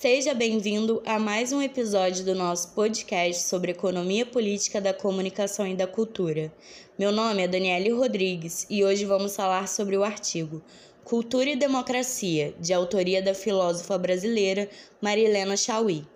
[0.00, 5.74] Seja bem-vindo a mais um episódio do nosso podcast sobre economia política da comunicação e
[5.74, 6.52] da cultura.
[6.96, 10.62] Meu nome é Daniele Rodrigues e hoje vamos falar sobre o artigo
[11.02, 14.70] Cultura e Democracia, de autoria da filósofa brasileira
[15.02, 16.06] Marilena Chauí.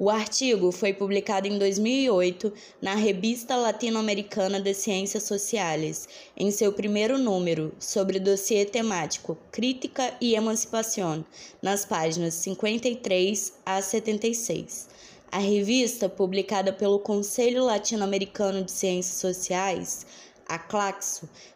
[0.00, 7.18] O artigo foi publicado em 2008 na Revista Latino-Americana de Ciências Sociais, em seu primeiro
[7.18, 11.24] número, sobre dossiê temático Crítica e Emancipação,
[11.60, 14.88] nas páginas 53 a 76.
[15.32, 20.06] A revista, publicada pelo Conselho Latino-Americano de Ciências Sociais,
[20.48, 20.60] a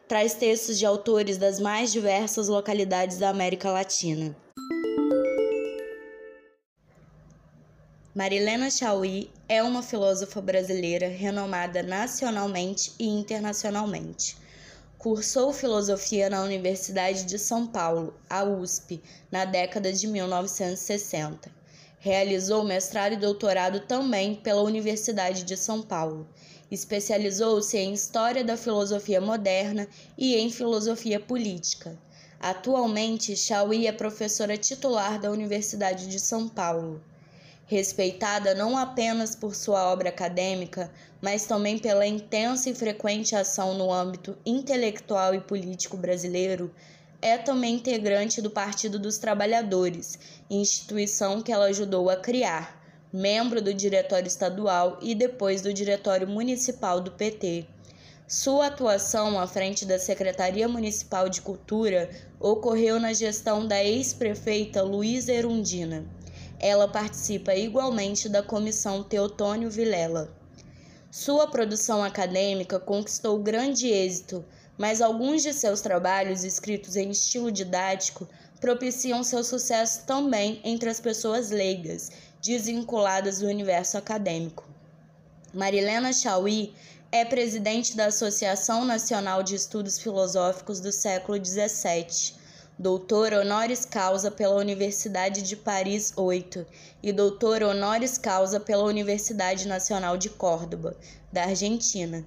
[0.09, 4.37] traz textos de autores das mais diversas localidades da América Latina.
[8.15, 14.37] Marilena Chauí é uma filósofa brasileira renomada nacionalmente e internacionalmente.
[14.99, 21.51] Cursou filosofia na Universidade de São Paulo, a USP, na década de 1960.
[21.99, 26.29] Realizou mestrado e doutorado também pela Universidade de São Paulo.
[26.71, 31.99] Especializou-se em História da Filosofia Moderna e em Filosofia Política.
[32.39, 37.03] Atualmente, Chauí é professora titular da Universidade de São Paulo
[37.73, 40.93] respeitada não apenas por sua obra acadêmica,
[41.23, 46.71] mas também pela intensa e frequente ação no âmbito intelectual e político brasileiro,
[47.23, 50.19] é também integrante do Partido dos Trabalhadores,
[50.51, 52.79] instituição que ela ajudou a criar,
[53.13, 57.67] membro do Diretório Estadual e depois do Diretório Municipal do PT.
[58.29, 65.33] Sua atuação à frente da Secretaria Municipal de Cultura ocorreu na gestão da ex-prefeita Luísa
[65.33, 66.05] Erundina.
[66.63, 70.33] Ela participa igualmente da Comissão Teotônio Vilela.
[71.11, 74.45] Sua produção acadêmica conquistou grande êxito,
[74.79, 78.29] mas alguns de seus trabalhos, escritos em estilo didático,
[78.61, 84.65] propiciam seu sucesso também entre as pessoas leigas, desvinculadas do universo acadêmico.
[85.53, 86.73] Marilena Chauí
[87.11, 92.41] é presidente da Associação Nacional de Estudos Filosóficos do século XVII
[92.79, 96.67] doutor honoris causa pela Universidade de Paris 8
[97.03, 100.97] e doutor honoris causa pela Universidade Nacional de Córdoba,
[101.33, 102.27] da Argentina.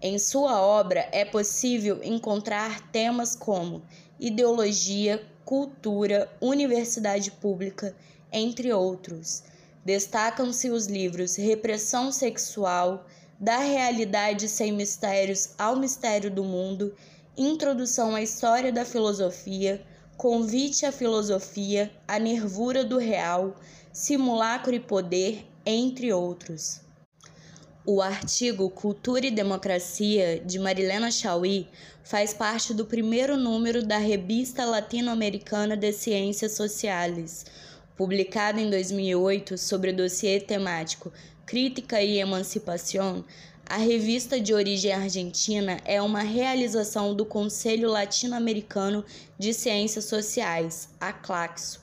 [0.00, 3.82] Em sua obra é possível encontrar temas como
[4.18, 7.94] ideologia, cultura, universidade pública,
[8.32, 9.42] entre outros.
[9.84, 13.04] Destacam-se os livros Repressão Sexual,
[13.38, 16.94] Da Realidade Sem Mistérios ao Mistério do Mundo
[17.36, 19.80] Introdução à História da Filosofia,
[20.16, 23.54] Convite à Filosofia, A Nervura do Real,
[23.92, 26.80] Simulacro e Poder, entre outros.
[27.86, 31.68] O artigo Cultura e Democracia, de Marilena Chauí,
[32.02, 37.46] faz parte do primeiro número da Revista Latino-Americana de Ciências Sociais,
[37.96, 41.12] publicado em 2008 sobre o dossiê temático
[41.50, 43.24] Crítica e Emancipação,
[43.70, 49.04] a revista de origem argentina é uma realização do Conselho Latino-Americano
[49.38, 51.80] de Ciências Sociais, a CLACSO.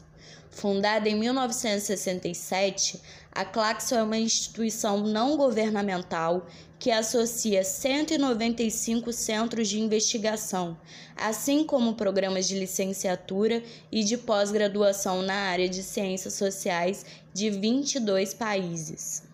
[0.52, 6.46] Fundada em 1967, a CLACSO é uma instituição não governamental
[6.78, 10.78] que associa 195 centros de investigação,
[11.16, 18.34] assim como programas de licenciatura e de pós-graduação na área de ciências sociais de 22
[18.34, 19.27] países.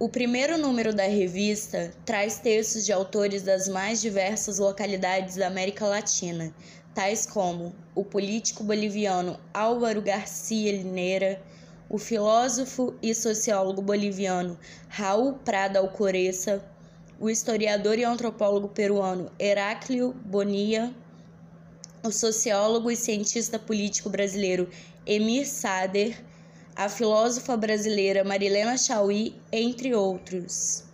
[0.00, 5.86] O primeiro número da revista traz textos de autores das mais diversas localidades da América
[5.86, 6.54] Latina,
[6.94, 11.42] tais como o político boliviano Álvaro Garcia Lineira,
[11.88, 14.56] o filósofo e sociólogo boliviano
[14.88, 16.64] Raul Prada Alcoreza,
[17.18, 20.94] o historiador e antropólogo peruano Heráclio Bonilla,
[22.04, 24.70] o sociólogo e cientista político brasileiro
[25.04, 26.24] Emir Sader,
[26.78, 30.84] a filósofa brasileira Marilena Chauí, entre outros.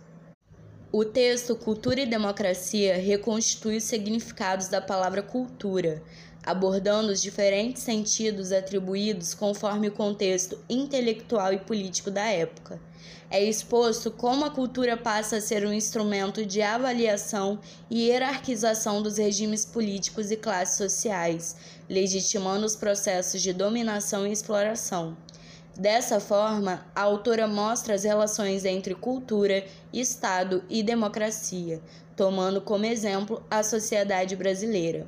[0.91, 6.01] O texto Cultura e Democracia reconstitui os significados da palavra cultura,
[6.43, 12.81] abordando os diferentes sentidos atribuídos conforme o contexto intelectual e político da época.
[13.29, 17.59] É exposto como a cultura passa a ser um instrumento de avaliação
[17.91, 21.55] e hierarquização dos regimes políticos e classes sociais,
[21.87, 25.15] legitimando os processos de dominação e exploração.
[25.77, 31.81] Dessa forma, a autora mostra as relações entre cultura, Estado e democracia,
[32.15, 35.05] tomando como exemplo a sociedade brasileira.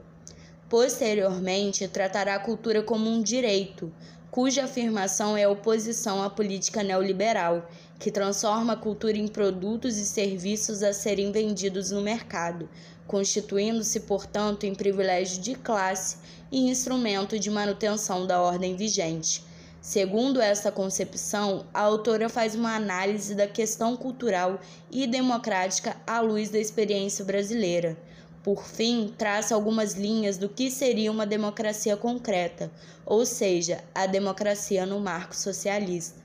[0.68, 3.94] Posteriormente, tratará a cultura como um direito,
[4.30, 10.84] cuja afirmação é oposição à política neoliberal, que transforma a cultura em produtos e serviços
[10.84, 12.70] a serem vendidos no mercado,
[13.08, 16.18] constituindo-se, portanto, em privilégio de classe
[16.52, 19.47] e instrumento de manutenção da ordem vigente
[19.88, 24.60] Segundo essa concepção, a autora faz uma análise da questão cultural
[24.92, 27.98] e democrática à luz da experiência brasileira.
[28.44, 32.70] Por fim, traça algumas linhas do que seria uma democracia concreta,
[33.06, 36.20] ou seja, a democracia no marco socialista.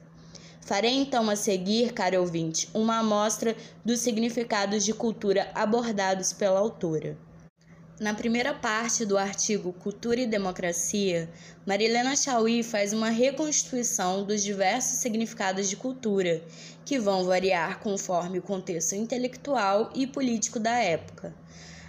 [0.62, 7.16] Farei então a seguir, caro ouvinte, uma amostra dos significados de cultura abordados pela autora.
[8.00, 11.28] Na primeira parte do artigo Cultura e Democracia,
[11.66, 16.42] Marilena Chauí faz uma reconstituição dos diversos significados de cultura,
[16.86, 21.34] que vão variar conforme o contexto intelectual e político da época.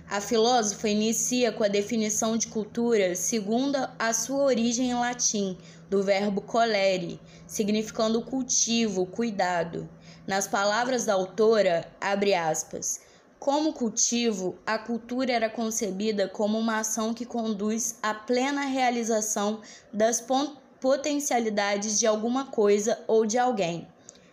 [0.09, 5.57] A filósofa inicia com a definição de cultura segundo a sua origem em latim,
[5.89, 9.89] do verbo colere, significando cultivo, cuidado.
[10.27, 12.99] Nas palavras da autora, abre aspas,
[13.43, 19.59] como cultivo, a cultura era concebida como uma ação que conduz à plena realização
[19.91, 20.23] das
[20.79, 23.85] potencialidades de alguma coisa ou de alguém.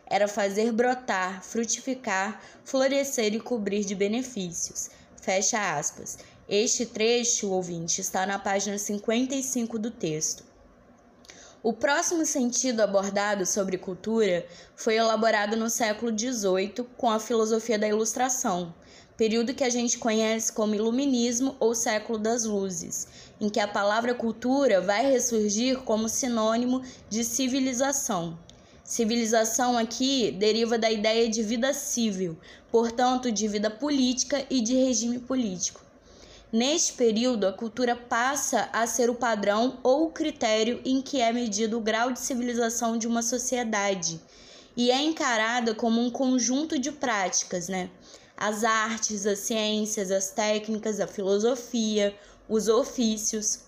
[0.06, 4.90] Era fazer brotar, frutificar, florescer e cobrir de benefícios.
[5.20, 6.18] Fecha aspas.
[6.48, 10.44] Este trecho, ouvinte, está na página 55 do texto.
[11.64, 14.46] O próximo sentido abordado sobre cultura
[14.76, 18.72] foi elaborado no século XVIII com a filosofia da Ilustração,
[19.20, 23.06] período que a gente conhece como Iluminismo ou Século das Luzes,
[23.38, 28.38] em que a palavra cultura vai ressurgir como sinônimo de civilização.
[28.82, 32.34] Civilização aqui deriva da ideia de vida civil,
[32.72, 35.82] portanto, de vida política e de regime político.
[36.50, 41.30] Neste período, a cultura passa a ser o padrão ou o critério em que é
[41.30, 44.18] medido o grau de civilização de uma sociedade
[44.74, 47.90] e é encarada como um conjunto de práticas, né?
[48.40, 52.14] As artes, as ciências, as técnicas, a filosofia,
[52.48, 53.60] os ofícios,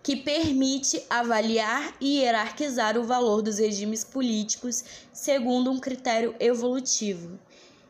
[0.00, 7.36] que permite avaliar e hierarquizar o valor dos regimes políticos segundo um critério evolutivo.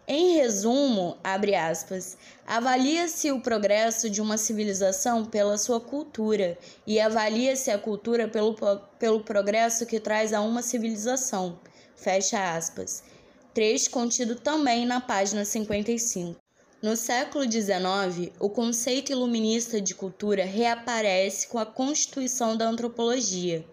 [0.09, 2.17] Em resumo, abre aspas,
[2.47, 6.57] avalia-se o progresso de uma civilização pela sua cultura
[6.87, 8.55] e avalia-se a cultura pelo,
[8.99, 11.59] pelo progresso que traz a uma civilização.
[11.95, 13.03] Fecha aspas.
[13.55, 16.35] Trecho contido também na página 55.
[16.83, 23.65] No século XIX, o conceito iluminista de cultura reaparece com a constituição da antropologia.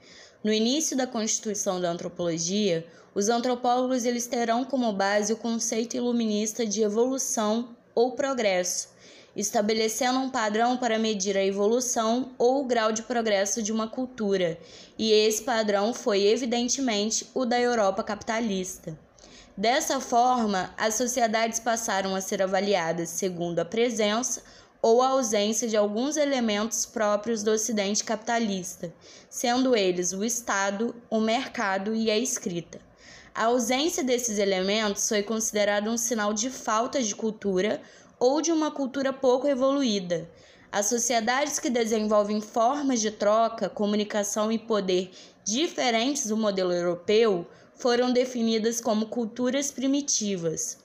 [0.44, 2.86] No início da constituição da antropologia,
[3.16, 8.90] os antropólogos eles terão como base o conceito iluminista de evolução ou progresso,
[9.36, 14.60] estabelecendo um padrão para medir a evolução ou o grau de progresso de uma cultura,
[14.96, 18.96] e esse padrão foi evidentemente o da Europa capitalista.
[19.58, 24.42] Dessa forma, as sociedades passaram a ser avaliadas segundo a presença
[24.82, 28.94] ou a ausência de alguns elementos próprios do Ocidente capitalista,
[29.30, 32.80] sendo eles o Estado, o mercado e a escrita.
[33.36, 37.82] A ausência desses elementos foi considerada um sinal de falta de cultura
[38.18, 40.28] ou de uma cultura pouco evoluída.
[40.72, 45.12] As sociedades que desenvolvem formas de troca, comunicação e poder
[45.44, 47.46] diferentes do modelo europeu
[47.82, 50.78] foram definidas como culturas primitivas.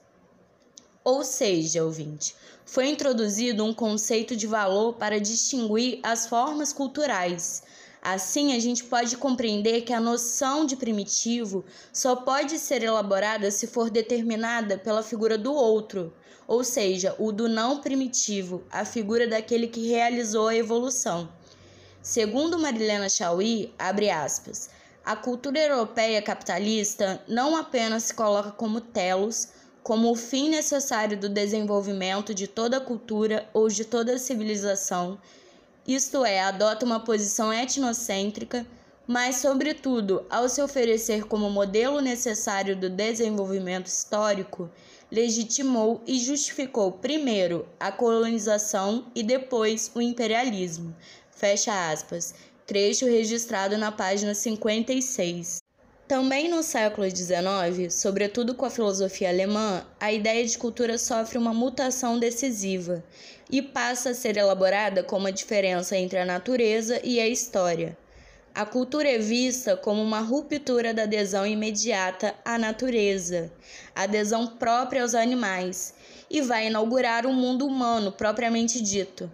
[1.05, 2.35] Ou seja, ouvinte,
[2.65, 7.63] foi introduzido um conceito de valor para distinguir as formas culturais
[8.09, 13.67] Assim, a gente pode compreender que a noção de primitivo só pode ser elaborada se
[13.67, 16.15] for determinada pela figura do outro,
[16.47, 21.29] ou seja, o do não primitivo, a figura daquele que realizou a evolução.
[22.01, 24.71] Segundo Marilena Chauí, abre aspas,
[25.07, 29.49] a cultura europeia capitalista não apenas se coloca como telos,
[29.81, 35.17] como o fim necessário do desenvolvimento de toda cultura ou de toda civilização,
[35.87, 38.67] isto é, adota uma posição etnocêntrica,
[39.07, 44.69] mas, sobretudo, ao se oferecer como modelo necessário do desenvolvimento histórico,
[45.09, 50.93] legitimou e justificou primeiro a colonização e depois o imperialismo.
[51.31, 52.35] Fecha aspas.
[52.67, 55.63] Trecho registrado na página 56.
[56.09, 61.55] Também no século XIX, sobretudo com a filosofia alemã, a ideia de cultura sofre uma
[61.55, 63.05] mutação decisiva
[63.49, 67.97] e passa a ser elaborada como a diferença entre a natureza e a história.
[68.53, 73.49] A cultura é vista como uma ruptura da adesão imediata à natureza,
[73.95, 75.95] adesão própria aos animais,
[76.29, 79.31] e vai inaugurar o um mundo humano propriamente dito.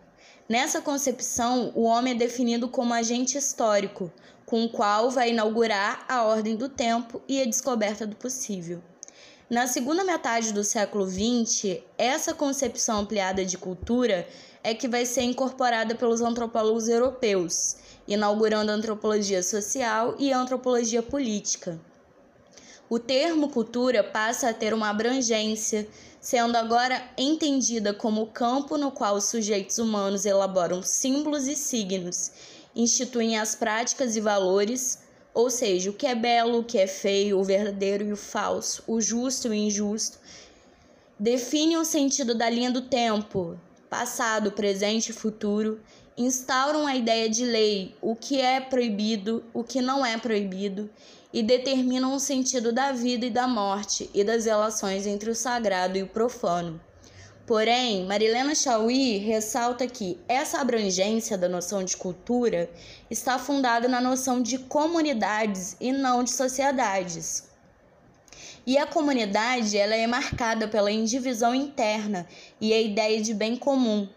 [0.52, 4.12] Nessa concepção, o homem é definido como agente histórico,
[4.44, 8.82] com o qual vai inaugurar a ordem do tempo e a descoberta do possível.
[9.48, 14.28] Na segunda metade do século XX, essa concepção ampliada de cultura
[14.62, 21.02] é que vai ser incorporada pelos antropólogos europeus, inaugurando a antropologia social e a antropologia
[21.02, 21.80] política.
[22.88, 25.88] O termo cultura passa a ter uma abrangência,
[26.20, 32.30] sendo agora entendida como o campo no qual os sujeitos humanos elaboram símbolos e signos,
[32.76, 34.98] instituem as práticas e valores,
[35.34, 38.82] ou seja, o que é belo, o que é feio, o verdadeiro e o falso,
[38.86, 40.18] o justo e o injusto,
[41.18, 43.58] definem o sentido da linha do tempo,
[43.88, 45.80] passado, presente e futuro,
[46.16, 50.90] instauram a ideia de lei, o que é proibido, o que não é proibido,
[51.32, 55.96] e determinam o sentido da vida e da morte e das relações entre o sagrado
[55.96, 56.80] e o profano.
[57.46, 62.70] Porém, Marilena Chauí ressalta que essa abrangência da noção de cultura
[63.10, 67.50] está fundada na noção de comunidades e não de sociedades.
[68.64, 72.28] E a comunidade ela é marcada pela indivisão interna
[72.60, 74.08] e a ideia de bem comum,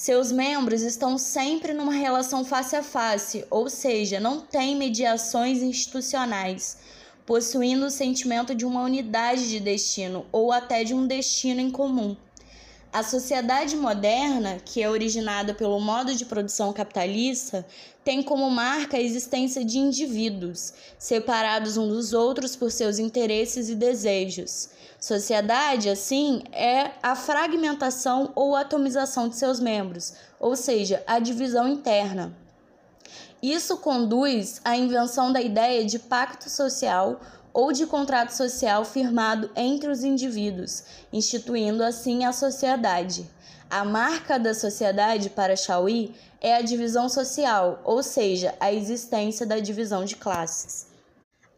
[0.00, 6.78] seus membros estão sempre numa relação face a face, ou seja, não tem mediações institucionais,
[7.26, 12.16] possuindo o sentimento de uma unidade de destino ou até de um destino em comum.
[12.90, 17.66] A sociedade moderna, que é originada pelo modo de produção capitalista,
[18.02, 23.74] tem como marca a existência de indivíduos, separados uns dos outros por seus interesses e
[23.74, 24.70] desejos.
[25.00, 32.36] Sociedade, assim, é a fragmentação ou atomização de seus membros, ou seja, a divisão interna.
[33.42, 37.18] Isso conduz à invenção da ideia de pacto social
[37.50, 43.26] ou de contrato social firmado entre os indivíduos, instituindo assim a sociedade.
[43.70, 49.58] A marca da sociedade para Chauí é a divisão social, ou seja, a existência da
[49.58, 50.89] divisão de classes.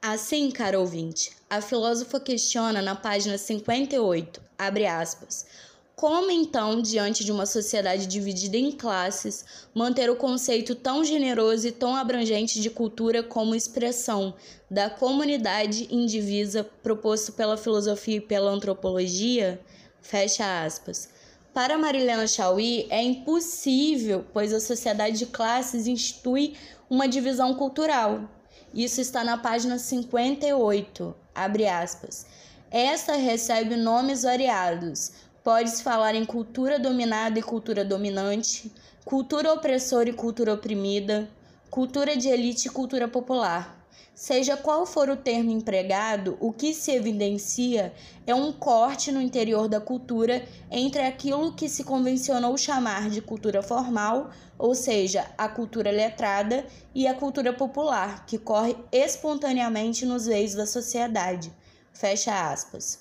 [0.04, 5.46] Assim, caro ouvinte, a filósofa questiona na página 58, abre aspas,
[5.94, 11.70] como então, diante de uma sociedade dividida em classes, manter o conceito tão generoso e
[11.70, 14.34] tão abrangente de cultura como expressão
[14.68, 19.60] da comunidade indivisa proposto pela filosofia e pela antropologia?
[20.00, 21.10] Fecha aspas.
[21.54, 26.56] Para Marilena Chauí, é impossível, pois a sociedade de classes institui
[26.90, 28.28] uma divisão cultural.
[28.74, 32.26] Isso está na página 58, abre aspas.
[32.70, 35.12] Esta recebe nomes variados,
[35.42, 38.72] Pode-se falar em cultura dominada e cultura dominante,
[39.04, 41.28] cultura opressora e cultura oprimida,
[41.68, 43.81] cultura de elite e cultura popular.
[44.14, 47.94] Seja qual for o termo empregado, o que se evidencia
[48.26, 53.62] é um corte no interior da cultura entre aquilo que se convencionou chamar de cultura
[53.62, 60.54] formal, ou seja, a cultura letrada, e a cultura popular, que corre espontaneamente nos veios
[60.54, 61.50] da sociedade.
[61.92, 63.00] Fecha aspas.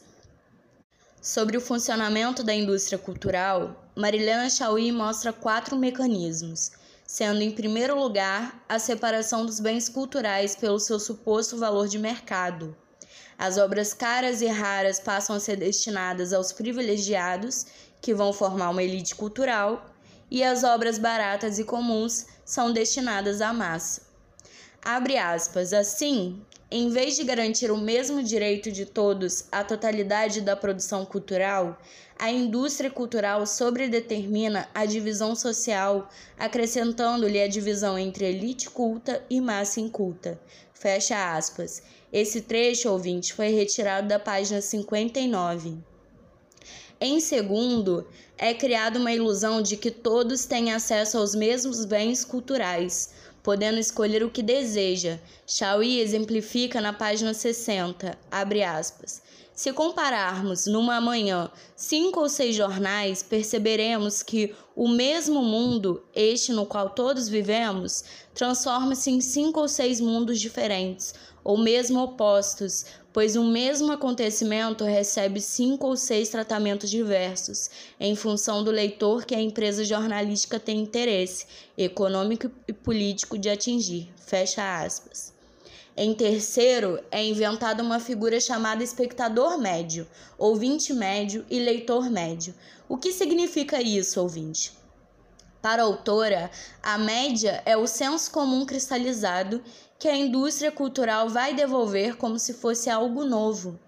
[1.22, 6.72] Sobre o funcionamento da indústria cultural, Marilena Chauí mostra quatro mecanismos,
[7.12, 12.74] sendo em primeiro lugar a separação dos bens culturais pelo seu suposto valor de mercado.
[13.38, 17.65] As obras caras e raras passam a ser destinadas aos privilegiados,
[18.01, 19.94] que vão formar uma elite cultural,
[20.30, 24.03] e as obras baratas e comuns são destinadas à massa.
[24.82, 26.41] Abre aspas, assim,
[26.72, 31.78] em vez de garantir o mesmo direito de todos à totalidade da produção cultural,
[32.18, 36.08] a indústria cultural sobredetermina a divisão social,
[36.40, 40.40] acrescentando-lhe a divisão entre elite culta e massa inculta.
[40.74, 41.84] Fecha aspas.
[42.12, 45.78] Esse trecho, ouvinte, foi retirado da página 59.
[47.01, 53.10] Em segundo, é criada uma ilusão de que todos têm acesso aos mesmos bens culturais
[53.44, 55.20] podendo escolher o que deseja.
[55.46, 59.22] Chauí exemplifica na página 60, abre aspas.
[59.54, 66.66] Se compararmos numa manhã cinco ou seis jornais, perceberemos que o mesmo mundo, este no
[66.66, 73.44] qual todos vivemos, transforma-se em cinco ou seis mundos diferentes, ou mesmo opostos, pois o
[73.44, 79.84] mesmo acontecimento recebe cinco ou seis tratamentos diversos, em função do leitor que a empresa
[79.84, 81.46] jornalística tem interesse
[81.77, 84.10] econômico e político de atingir.
[84.15, 85.34] Fecha aspas.
[85.96, 92.56] Em terceiro, é inventada uma figura chamada espectador médio, ouvinte médio e leitor médio.
[92.88, 94.72] O que significa isso, ouvinte?
[95.62, 96.50] Para a autora,
[96.82, 99.62] a média é o senso comum cristalizado
[100.01, 103.79] que a indústria cultural vai devolver como se fosse algo novo.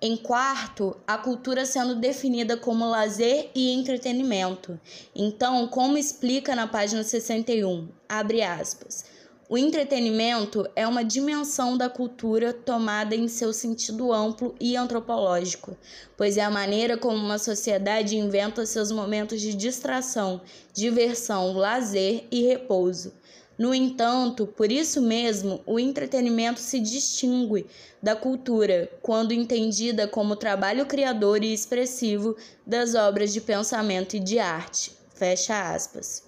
[0.00, 4.80] Em quarto, a cultura sendo definida como lazer e entretenimento.
[5.14, 9.04] Então, como explica na página 61, abre aspas,
[9.46, 15.76] O entretenimento é uma dimensão da cultura tomada em seu sentido amplo e antropológico,
[16.16, 20.40] pois é a maneira como uma sociedade inventa seus momentos de distração,
[20.72, 23.12] diversão, lazer e repouso.
[23.56, 27.66] No entanto, por isso mesmo, o entretenimento se distingue
[28.02, 34.40] da cultura quando entendida como trabalho criador e expressivo das obras de pensamento e de
[34.40, 34.92] arte.
[35.14, 36.24] Fecha aspas.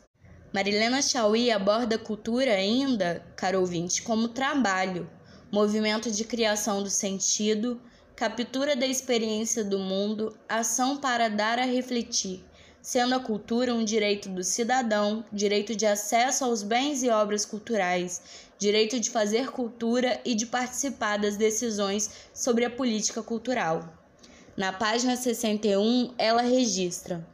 [0.53, 5.11] Marilena Chauí aborda a cultura ainda, caro ouvinte, como trabalho,
[5.51, 7.81] movimento de criação do sentido,
[8.15, 12.45] captura da experiência do mundo, ação para dar a refletir,
[12.87, 18.23] sendo a cultura um direito do cidadão, direito de acesso aos bens e obras culturais,
[18.61, 23.93] direito de fazer cultura e de participar das decisões sobre a política cultural.
[24.57, 27.27] Na página 61, ela registra,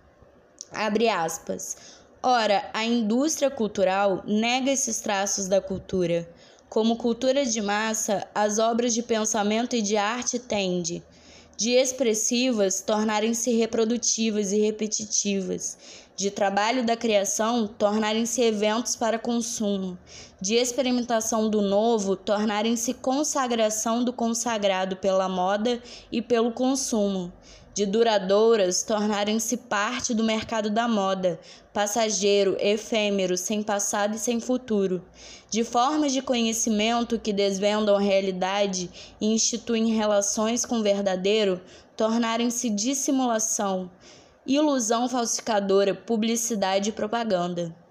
[0.73, 1.77] abre aspas,
[2.23, 6.27] Ora, a indústria cultural nega esses traços da cultura.
[6.71, 11.03] Como cultura de massa, as obras de pensamento e de arte tendem,
[11.63, 15.79] de expressivas, tornarem-se reprodutivas e repetitivas,
[16.17, 19.97] de trabalho da criação, tornarem-se eventos para consumo,
[20.41, 27.33] de experimentação do novo, tornarem-se consagração do consagrado pela moda e pelo consumo
[27.75, 31.41] de duradouras tornarem-se parte do mercado da moda,
[31.73, 35.03] passageiro, efêmero, sem passado e sem futuro,
[35.49, 41.61] de formas de conhecimento que desvendam a realidade e instituem relações com o verdadeiro,
[41.97, 43.91] tornarem-se dissimulação,
[44.47, 47.82] ilusão falsificadora, publicidade e propaganda.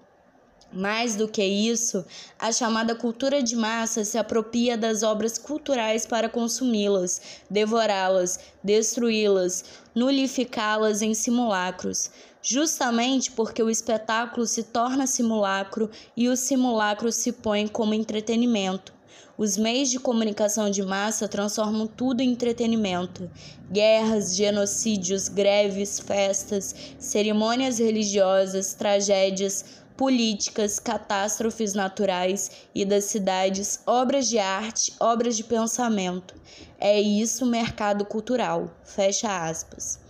[0.72, 2.02] Mais do que isso,
[2.38, 9.64] a chamada cultura de massa se apropria das obras culturais para consumi-las, devorá-las, destruí-las,
[9.94, 12.10] nulificá-las em simulacros,
[12.40, 18.94] justamente porque o espetáculo se torna simulacro e o simulacro se põe como entretenimento.
[19.36, 23.30] Os meios de comunicação de massa transformam tudo em entretenimento.
[23.70, 34.36] Guerras, genocídios, greves, festas, cerimônias religiosas, tragédias, políticas, catástrofes naturais e das cidades, obras de
[34.36, 36.34] arte, obras de pensamento.
[36.76, 38.68] É isso o mercado cultural.
[38.82, 40.00] Fecha aspas.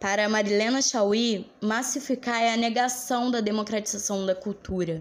[0.00, 5.00] Para Marilena Chauí, massificar é a negação da democratização da cultura.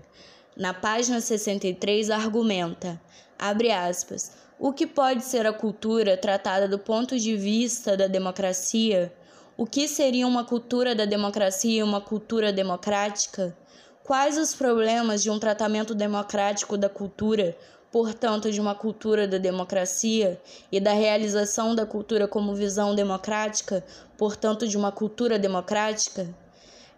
[0.55, 3.01] Na página 63 argumenta,
[3.35, 9.11] abre aspas, o que pode ser a cultura tratada do ponto de vista da democracia
[9.57, 13.55] o que seria uma cultura da democracia e uma cultura democrática?
[14.03, 17.57] Quais os problemas de um tratamento democrático da cultura,
[17.89, 23.81] portanto, de uma cultura da democracia, e da realização da cultura como visão democrática,
[24.17, 26.27] portanto, de uma cultura democrática?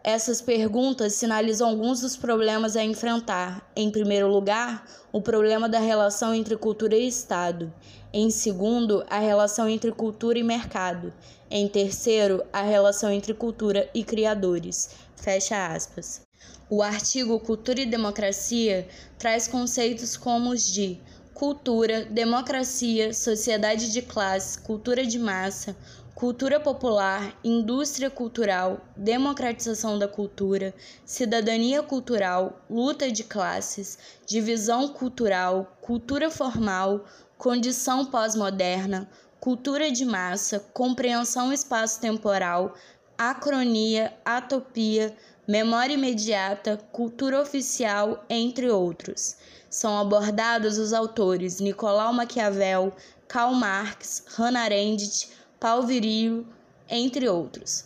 [0.03, 3.69] Essas perguntas sinalizam alguns dos problemas a enfrentar.
[3.75, 7.71] Em primeiro lugar, o problema da relação entre cultura e Estado.
[8.11, 11.13] Em segundo, a relação entre cultura e mercado.
[11.49, 14.89] Em terceiro, a relação entre cultura e criadores.
[15.15, 16.21] Fecha aspas.
[16.69, 18.85] O artigo Cultura e Democracia
[19.17, 20.99] traz conceitos como os de
[21.33, 25.73] cultura, democracia, sociedade de classe, cultura de massa,
[26.13, 30.73] cultura popular, indústria cultural, democratização da cultura,
[31.05, 37.05] cidadania cultural, luta de classes, divisão cultural, cultura formal,
[37.37, 39.07] condição pós-moderna,
[39.47, 42.75] cultura de massa, compreensão espaço-temporal,
[43.17, 45.15] acronia, atopia,
[45.47, 49.37] memória imediata, cultura oficial, entre outros.
[49.69, 52.93] São abordados os autores Nicolau Maquiavel,
[53.25, 55.29] Karl Marx, Hannah Arendt,
[55.61, 56.45] Paul Virilio,
[56.89, 57.85] entre outros.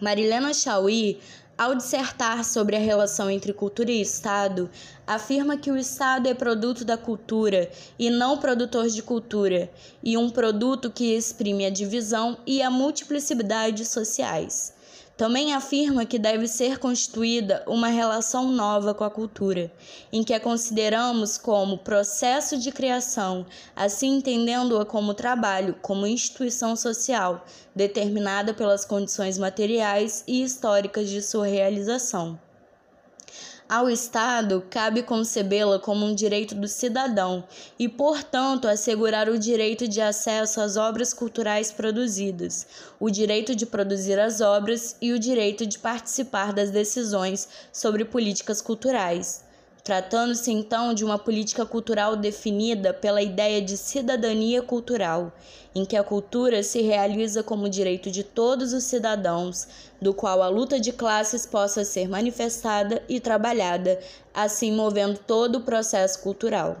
[0.00, 1.20] Marilena Chauí
[1.56, 4.68] ao dissertar sobre a relação entre cultura e Estado,
[5.06, 9.70] afirma que o Estado é produto da cultura e não produtor de cultura,
[10.02, 14.75] e um produto que exprime a divisão e a multiplicidade sociais.
[15.16, 19.72] Também afirma que deve ser constituída uma relação nova com a cultura,
[20.12, 27.46] em que a consideramos como processo de criação, assim entendendo-a como trabalho, como instituição social,
[27.74, 32.38] determinada pelas condições materiais e históricas de sua realização.
[33.68, 37.42] Ao Estado cabe concebê-la como um direito do cidadão
[37.76, 42.64] e, portanto, assegurar o direito de acesso às obras culturais produzidas,
[43.00, 48.62] o direito de produzir as obras e o direito de participar das decisões sobre políticas
[48.62, 49.45] culturais.
[49.86, 55.32] Tratando-se então de uma política cultural definida pela ideia de cidadania cultural,
[55.72, 59.68] em que a cultura se realiza como direito de todos os cidadãos,
[60.02, 64.00] do qual a luta de classes possa ser manifestada e trabalhada,
[64.34, 66.78] assim movendo todo o processo cultural.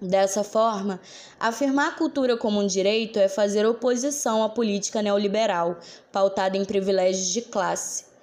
[0.00, 0.98] Dessa forma,
[1.38, 5.78] afirmar a cultura como um direito é fazer oposição à política neoliberal,
[6.10, 8.13] pautada em privilégios de classe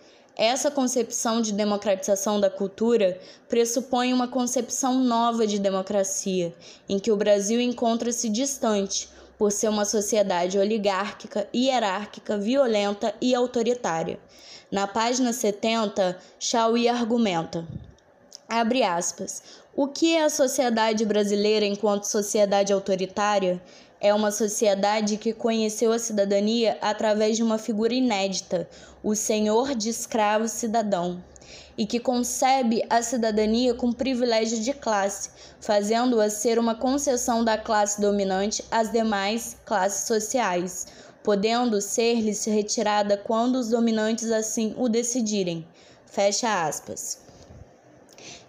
[0.44, 6.52] essa concepção de democratização da cultura pressupõe uma concepção nova de democracia,
[6.90, 14.20] em que o Brasil encontra-se distante, por ser uma sociedade oligárquica, hierárquica, violenta e autoritária.
[14.72, 17.64] Na página 70, Chauí argumenta:
[18.50, 19.44] abre aspas.
[19.76, 23.62] O que é a sociedade brasileira enquanto sociedade autoritária?
[24.02, 28.68] É uma sociedade que conheceu a cidadania através de uma figura inédita,
[29.04, 31.24] o senhor de escravo cidadão,
[31.78, 38.02] e que concebe a cidadania com privilégio de classe, fazendo-a ser uma concessão da classe
[38.02, 40.88] dominante às demais classes sociais,
[41.24, 45.68] podendo ser-lhes retirada quando os dominantes assim o decidirem.
[46.08, 47.20] Fecha aspas.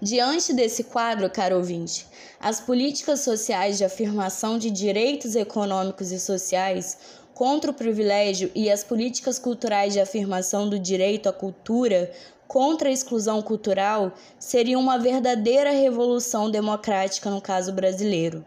[0.00, 2.06] Diante desse quadro, caro ouvinte,
[2.40, 6.98] as políticas sociais de afirmação de direitos econômicos e sociais
[7.34, 12.10] contra o privilégio e as políticas culturais de afirmação do direito à cultura
[12.46, 18.44] contra a exclusão cultural seriam uma verdadeira revolução democrática no caso brasileiro.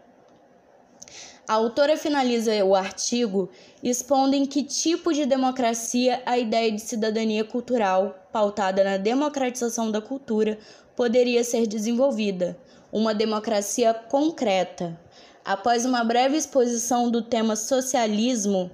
[1.48, 3.48] A autora finaliza o artigo
[3.82, 10.00] expondo em que tipo de democracia a ideia de cidadania cultural, pautada na democratização da
[10.00, 10.58] cultura,
[10.96, 12.58] poderia ser desenvolvida,
[12.90, 14.98] uma democracia concreta.
[15.44, 18.70] Após uma breve exposição do tema socialismo,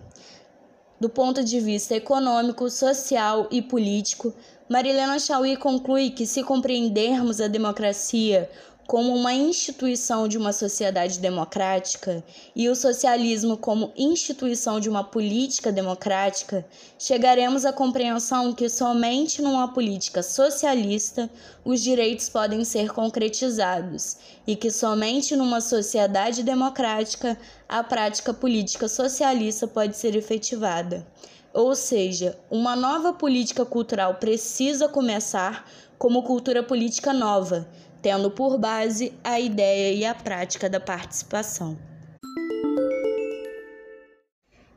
[0.99, 4.33] do ponto de vista econômico, social e político,
[4.69, 8.49] Marilena Chauí conclui que, se compreendermos a democracia
[8.93, 12.23] como uma instituição de uma sociedade democrática
[12.55, 16.63] e o socialismo como instituição de uma política democrática,
[16.99, 21.31] chegaremos à compreensão que somente numa política socialista
[21.65, 29.67] os direitos podem ser concretizados e que somente numa sociedade democrática a prática política socialista
[29.67, 31.07] pode ser efetivada.
[31.55, 37.67] Ou seja, uma nova política cultural precisa começar como cultura política nova
[38.03, 41.79] tendo por base a ideia e a prática da participação.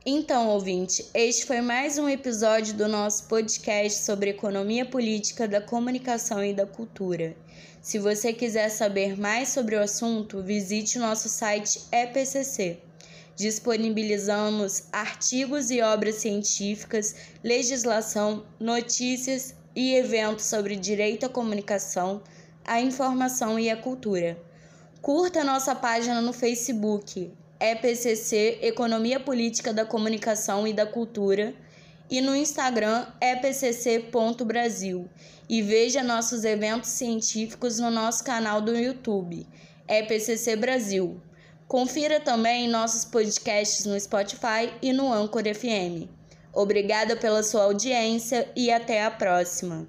[0.06, 6.46] Então, ouvinte, este foi mais um episódio do nosso podcast sobre economia política da comunicação
[6.46, 7.36] e da cultura.
[7.82, 12.78] Se você quiser saber mais sobre o assunto, visite o nosso site EPCC.
[13.36, 22.22] Disponibilizamos artigos e obras científicas, legislação, notícias e eventos sobre direito à comunicação
[22.66, 24.38] a informação e a cultura.
[25.02, 31.54] Curta nossa página no Facebook, EPCC Economia Política da Comunicação e da Cultura,
[32.10, 35.10] e no Instagram, epcc.brasil.
[35.48, 39.48] E veja nossos eventos científicos no nosso canal do YouTube,
[39.88, 41.22] EPCC Brasil.
[41.68, 46.10] Confira também nossos podcasts no Spotify e no Anchor FM.
[46.54, 49.88] Obrigada pela sua audiência e até a próxima.